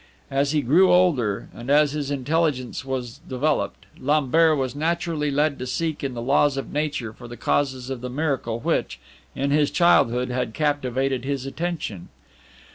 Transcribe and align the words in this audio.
As 0.31 0.51
he 0.51 0.61
grew 0.63 0.91
older, 0.91 1.47
and 1.53 1.69
as 1.69 1.91
his 1.91 2.09
intelligence 2.09 2.83
was 2.83 3.19
developed, 3.29 3.85
Lambert 3.99 4.57
was 4.57 4.73
naturally 4.75 5.29
led 5.29 5.59
to 5.59 5.67
seek 5.67 6.03
in 6.03 6.15
the 6.15 6.23
laws 6.23 6.57
of 6.57 6.73
nature 6.73 7.13
for 7.13 7.27
the 7.27 7.37
causes 7.37 7.91
of 7.91 8.01
the 8.01 8.09
miracle 8.09 8.59
which, 8.59 8.97
in 9.35 9.51
his 9.51 9.69
childhood, 9.69 10.29
had 10.31 10.55
captivated 10.55 11.23
his 11.23 11.45
attention. 11.45 12.09